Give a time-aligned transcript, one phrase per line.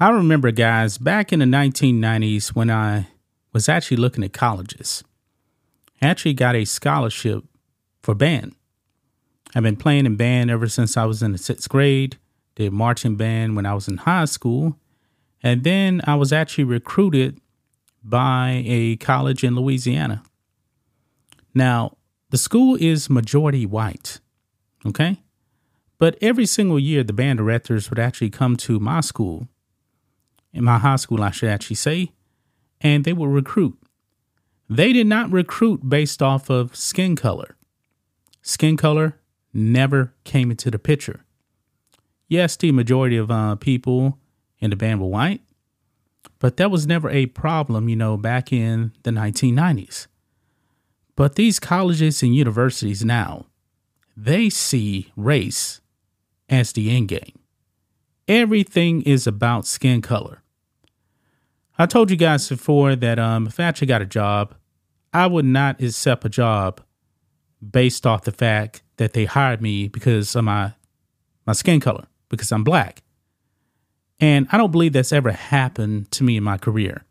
[0.00, 3.08] I remember, guys, back in the 1990s when I
[3.52, 5.02] was actually looking at colleges,
[6.00, 7.42] I actually got a scholarship
[8.00, 8.54] for band.
[9.56, 12.16] I've been playing in band ever since I was in the sixth grade,
[12.54, 14.78] did marching band when I was in high school,
[15.42, 17.40] and then I was actually recruited
[18.04, 20.22] by a college in Louisiana.
[21.54, 21.96] Now,
[22.30, 24.20] the school is majority white,
[24.86, 25.16] okay?
[25.98, 29.48] But every single year, the band directors would actually come to my school,
[30.58, 32.10] in my high school, I should actually say,
[32.80, 33.78] and they would recruit.
[34.68, 37.56] They did not recruit based off of skin color.
[38.42, 39.20] Skin color
[39.54, 41.24] never came into the picture.
[42.26, 44.18] Yes, the majority of uh, people
[44.58, 45.42] in the band were white,
[46.40, 50.08] but that was never a problem, you know, back in the 1990s.
[51.14, 53.46] But these colleges and universities now,
[54.16, 55.80] they see race
[56.48, 57.38] as the end game.
[58.26, 60.42] Everything is about skin color.
[61.78, 64.54] I told you guys before that um, if I actually got a job,
[65.12, 66.80] I would not accept a job
[67.70, 70.74] based off the fact that they hired me because of my
[71.46, 73.02] my skin color, because I'm black.
[74.20, 77.04] And I don't believe that's ever happened to me in my career.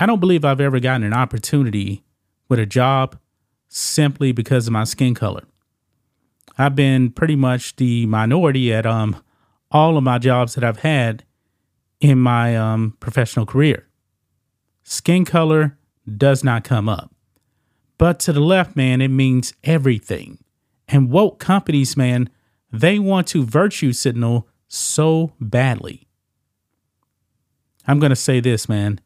[0.00, 2.02] I don't believe I've ever gotten an opportunity
[2.48, 3.16] with a job
[3.68, 5.44] simply because of my skin color.
[6.58, 9.22] I've been pretty much the minority at um
[9.70, 11.24] all of my jobs that I've had
[12.00, 13.88] in my um professional career.
[14.82, 15.78] Skin color
[16.16, 17.14] does not come up.
[17.96, 20.38] But to the left, man, it means everything.
[20.88, 22.28] And woke companies, man,
[22.70, 26.08] they want to virtue signal so badly.
[27.86, 29.00] I'm going to say this, man.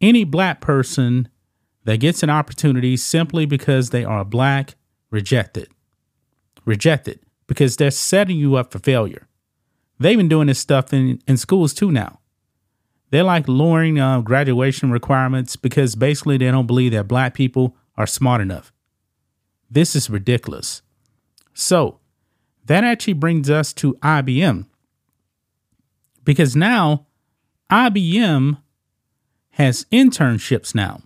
[0.00, 1.28] Any black person
[1.84, 4.74] that gets an opportunity simply because they are black,
[5.10, 5.68] reject it.
[6.64, 9.26] Reject it because they're setting you up for failure.
[9.98, 12.19] They've been doing this stuff in, in schools too now.
[13.10, 18.06] They're like lowering uh, graduation requirements because basically they don't believe that black people are
[18.06, 18.72] smart enough.
[19.70, 20.82] This is ridiculous.
[21.52, 21.98] So
[22.66, 24.66] that actually brings us to IBM
[26.24, 27.06] because now
[27.70, 28.58] IBM
[29.50, 31.02] has internships now.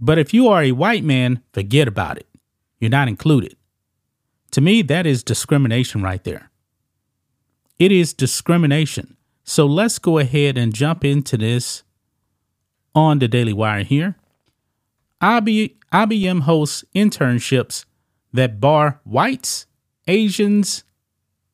[0.00, 2.26] But if you are a white man, forget about it.
[2.78, 3.56] You're not included.
[4.52, 6.50] To me, that is discrimination right there.
[7.78, 9.15] It is discrimination.
[9.46, 11.82] So let's go ahead and jump into this
[12.94, 14.16] on the Daily Wire here.
[15.22, 17.86] IBM hosts internships
[18.32, 19.66] that bar whites,
[20.06, 20.84] Asians,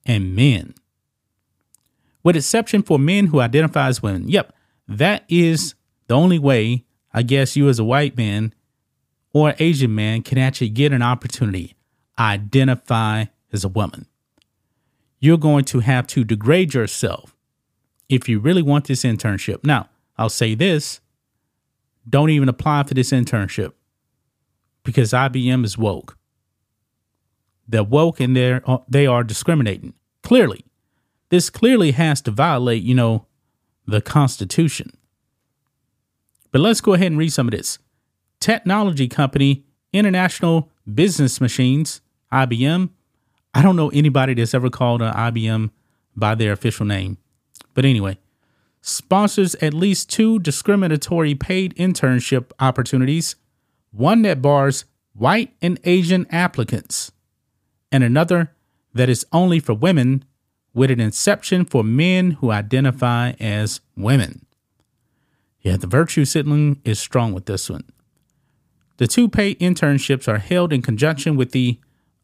[0.05, 0.75] and men
[2.23, 4.29] with exception for men who identify as women.
[4.29, 4.53] Yep,
[4.89, 5.75] that is
[6.07, 8.55] the only way I guess you as a white man
[9.33, 11.75] or Asian man can actually get an opportunity.
[12.19, 14.07] Identify as a woman.
[15.19, 17.37] You're going to have to degrade yourself
[18.13, 19.65] if you really want this internship.
[19.65, 21.01] Now, I'll say this
[22.09, 23.73] don't even apply for this internship
[24.85, 26.19] because IBM is woke.
[27.67, 29.95] They're woke and they're, uh, they are discriminating.
[30.23, 30.65] Clearly,
[31.31, 33.27] this clearly has to violate, you know,
[33.87, 34.97] the Constitution.
[36.51, 37.79] But let's go ahead and read some of this.
[38.41, 42.03] Technology company International Business Machines,
[42.33, 42.91] IBM.
[43.55, 45.71] I don't know anybody that's ever called an IBM
[46.17, 47.19] by their official name.
[47.75, 48.19] But anyway,
[48.81, 53.37] sponsors at least two discriminatory paid internship opportunities
[53.91, 57.13] one that bars white and Asian applicants,
[57.91, 58.53] and another
[58.95, 60.25] that is only for women
[60.75, 64.47] with an exception for men who identify as women.
[65.61, 67.85] Yeah, the virtue signaling is strong with this one.
[68.97, 71.79] The two paid internships are held in conjunction with the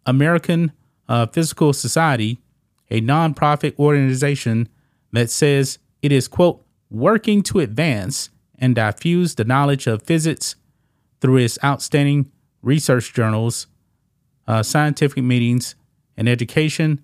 [0.07, 0.73] American
[1.09, 2.39] uh, Physical Society,
[2.91, 4.69] a nonprofit organization
[5.13, 10.57] that says it is, quote, working to advance and diffuse the knowledge of physics
[11.21, 12.31] through its outstanding
[12.63, 13.67] research journals,
[14.47, 15.75] uh, scientific meetings,
[16.17, 17.01] and education,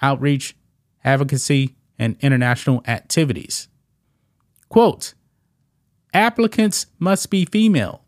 [0.00, 0.56] outreach,
[1.04, 3.68] advocacy, and international activities.
[4.68, 5.14] Quote
[6.12, 8.02] Applicants must be female,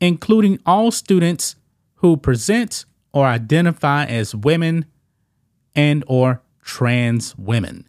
[0.00, 1.56] including all students
[1.96, 4.84] who present or identify as women
[5.74, 7.88] and or trans women.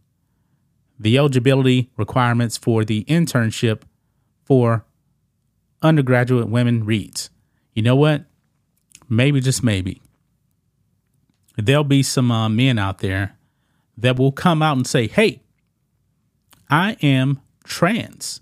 [1.00, 3.82] The eligibility requirements for the internship
[4.46, 4.86] for
[5.82, 7.30] undergraduate women reads,
[7.74, 8.26] you know what?
[9.10, 10.02] Maybe just maybe.
[11.58, 13.38] There'll be some uh, men out there
[13.98, 15.42] that will come out and say, hey,
[16.70, 18.42] I am trans.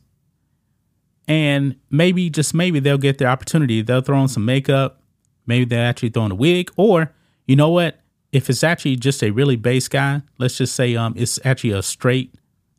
[1.27, 3.81] And maybe, just maybe, they'll get their opportunity.
[3.81, 5.01] They'll throw on some makeup.
[5.45, 6.71] Maybe they'll actually throw on a wig.
[6.75, 7.11] Or,
[7.45, 7.99] you know what?
[8.31, 11.81] If it's actually just a really base guy, let's just say um, it's actually a
[11.81, 12.33] straight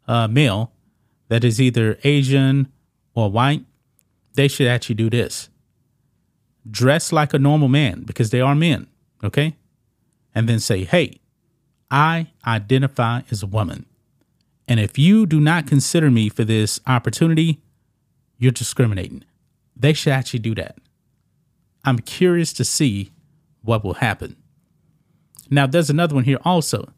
[0.06, 0.72] uh, male
[1.28, 2.70] that is either Asian
[3.14, 3.64] or white,
[4.34, 5.49] they should actually do this
[6.70, 8.87] dress like a normal man because they are men,
[9.25, 9.56] okay?
[10.34, 11.19] And then say, hey,
[11.90, 13.87] I identify as a woman.
[14.69, 17.60] And if you do not consider me for this opportunity,
[18.38, 19.25] you're discriminating.
[19.76, 20.78] They should actually do that.
[21.84, 23.10] I'm curious to see
[23.62, 24.37] what will happen.
[25.50, 26.93] Now, there's another one here also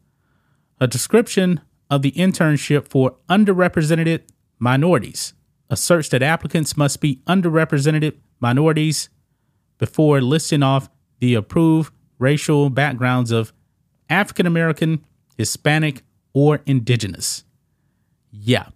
[0.79, 4.23] a description of the internship for underrepresented
[4.59, 5.33] minorities
[5.69, 9.09] asserts that applicants must be underrepresented minorities
[9.77, 10.89] before listing off
[11.19, 13.51] the approved racial backgrounds of
[14.09, 15.03] African American,
[15.37, 16.03] Hispanic,
[16.33, 17.43] or Indigenous.
[18.31, 18.67] Yeah.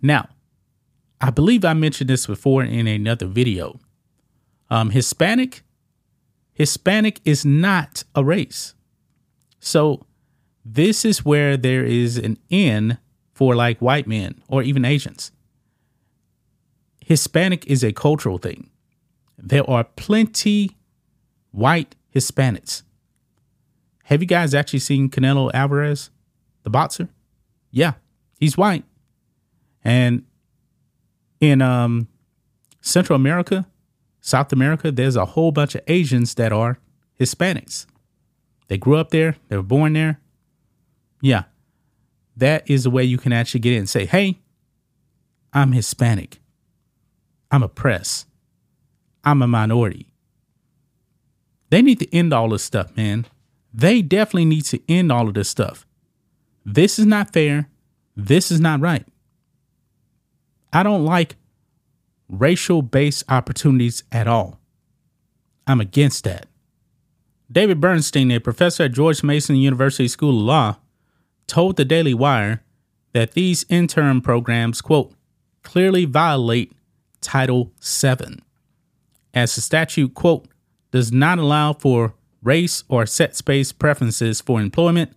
[0.00, 0.28] Now,
[1.20, 3.78] I believe I mentioned this before in another video.
[4.68, 5.62] Um, Hispanic,
[6.52, 8.74] Hispanic is not a race.
[9.60, 10.04] So
[10.64, 12.98] this is where there is an N
[13.32, 15.32] for like white men or even Asians.
[17.00, 18.70] Hispanic is a cultural thing.
[19.36, 20.76] There are plenty
[21.50, 22.82] white Hispanics.
[24.04, 26.10] Have you guys actually seen Canelo Alvarez,
[26.62, 27.08] the boxer?
[27.70, 27.94] Yeah,
[28.38, 28.84] he's white.
[29.84, 30.24] And
[31.40, 32.08] in um,
[32.80, 33.66] Central America,
[34.20, 36.78] South America, there's a whole bunch of Asians that are
[37.18, 37.86] Hispanics.
[38.68, 40.20] They grew up there, they were born there.
[41.22, 41.44] Yeah,
[42.36, 44.40] that is the way you can actually get in and say, hey,
[45.52, 46.40] I'm Hispanic.
[47.50, 48.26] I'm oppressed.
[49.24, 50.12] I'm a minority.
[51.70, 53.26] They need to end all this stuff, man.
[53.72, 55.86] They definitely need to end all of this stuff.
[56.66, 57.68] This is not fair.
[58.16, 59.06] This is not right.
[60.72, 61.36] I don't like
[62.28, 64.58] racial based opportunities at all.
[65.66, 66.46] I'm against that.
[67.50, 70.76] David Bernstein, a professor at George Mason University School of Law,
[71.52, 72.62] told the Daily Wire
[73.12, 75.12] that these intern programs, quote,
[75.62, 76.72] clearly violate
[77.20, 78.38] Title VII,
[79.34, 80.48] as the statute, quote,
[80.92, 85.12] does not allow for race or sex based preferences for employment,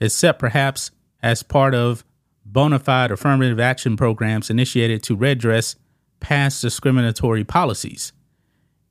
[0.00, 2.04] except perhaps as part of
[2.46, 5.74] bona fide affirmative action programs initiated to redress
[6.20, 8.12] past discriminatory policies.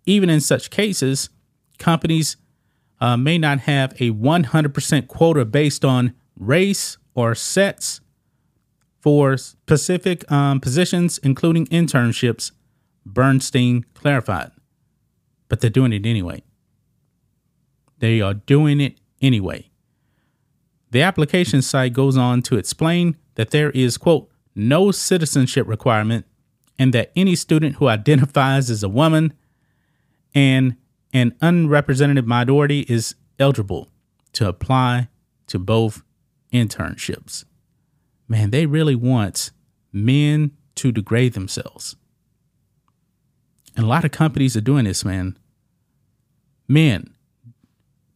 [0.06, 1.30] Even in such cases,
[1.80, 2.36] companies
[3.00, 8.02] uh, may not have a 100% quota based on race or sets
[9.00, 12.52] for specific um, positions, including internships,
[13.06, 14.52] Bernstein clarified.
[15.48, 16.44] But they're doing it anyway.
[18.00, 19.70] They are doing it anyway.
[20.90, 26.26] The application site goes on to explain that there is, quote, no citizenship requirement
[26.78, 29.34] and that any student who identifies as a woman
[30.34, 30.76] and
[31.14, 33.90] an unrepresented minority is eligible
[34.34, 35.10] to apply
[35.48, 36.04] to both
[36.52, 37.46] internships.
[38.28, 39.52] Man, they really want
[39.92, 41.96] men to degrade themselves.
[43.76, 45.38] And a lot of companies are doing this, man.
[46.68, 47.14] Men,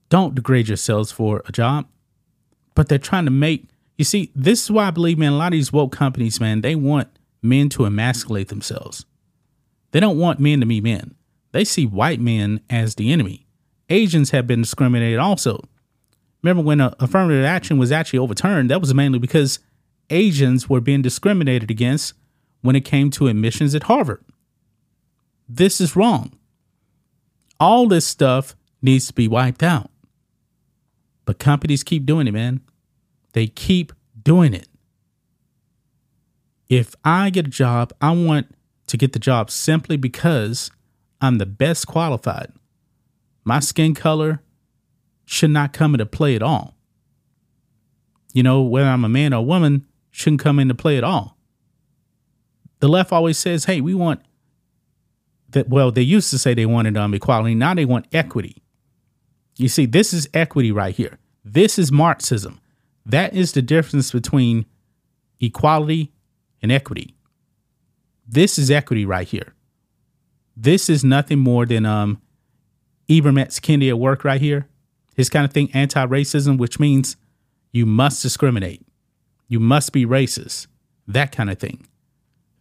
[0.09, 1.87] don't degrade yourselves for a job,
[2.73, 3.65] but they're trying to make,
[3.97, 6.61] you see, this is why I believe, man, a lot of these woke companies, man,
[6.61, 7.09] they want
[7.41, 9.05] men to emasculate themselves.
[9.91, 11.15] They don't want men to be men.
[11.51, 13.47] They see white men as the enemy.
[13.89, 15.63] Asians have been discriminated also.
[16.45, 18.69] Remember when affirmative action was actually overturned?
[18.69, 19.59] That was mainly because
[20.09, 22.13] Asians were being discriminated against
[22.61, 24.23] when it came to admissions at Harvard.
[25.49, 26.37] This is wrong.
[27.59, 29.89] All this stuff needs to be wiped out.
[31.25, 32.61] But companies keep doing it, man.
[33.33, 33.91] They keep
[34.23, 34.67] doing it
[36.69, 38.53] if I get a job, I want
[38.87, 40.71] to get the job simply because
[41.21, 42.51] I'm the best qualified.
[43.43, 44.41] My skin color
[45.25, 46.75] should not come into play at all.
[48.33, 51.37] You know, whether I'm a man or a woman shouldn't come into play at all.
[52.79, 54.21] The left always says, hey, we want
[55.49, 55.69] that.
[55.69, 57.55] Well, they used to say they wanted um, equality.
[57.55, 58.61] Now they want equity.
[59.57, 61.17] You see, this is equity right here.
[61.43, 62.59] This is Marxism.
[63.05, 64.65] That is the difference between
[65.39, 66.11] equality
[66.61, 67.15] and equity.
[68.27, 69.53] This is equity right here.
[70.57, 72.21] This is nothing more than um
[73.07, 73.59] Ibram X.
[73.59, 74.67] Kendi at work right here.
[75.15, 77.15] His kind of thing, anti racism, which means
[77.71, 78.85] you must discriminate,
[79.47, 80.67] you must be racist,
[81.07, 81.87] that kind of thing.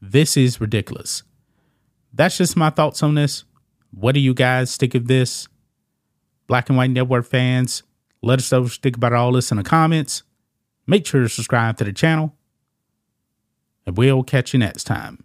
[0.01, 1.23] This is ridiculous.
[2.13, 3.45] That's just my thoughts on this.
[3.91, 5.49] What do you guys think of this?
[6.47, 7.83] Black and White Network fans,
[8.23, 10.23] let us know what you think about all this in the comments.
[10.87, 12.35] Make sure to subscribe to the channel,
[13.87, 15.24] and we'll catch you next time.